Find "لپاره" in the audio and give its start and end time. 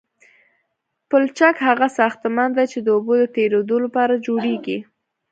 3.85-4.23